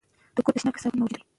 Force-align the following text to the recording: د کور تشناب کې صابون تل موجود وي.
د 0.35 0.37
کور 0.45 0.53
تشناب 0.55 0.73
کې 0.75 0.81
صابون 0.83 0.97
تل 0.97 1.01
موجود 1.01 1.19
وي. 1.21 1.27